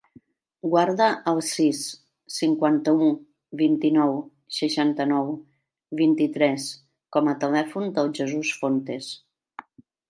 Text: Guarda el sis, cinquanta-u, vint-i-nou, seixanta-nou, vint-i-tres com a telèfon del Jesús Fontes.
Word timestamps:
Guarda 0.69 1.09
el 1.31 1.41
sis, 1.47 1.81
cinquanta-u, 2.37 3.09
vint-i-nou, 3.61 4.17
seixanta-nou, 4.61 5.31
vint-i-tres 6.03 6.67
com 7.19 7.33
a 7.35 7.39
telèfon 7.47 7.97
del 8.01 8.15
Jesús 8.23 8.57
Fontes. 8.65 9.15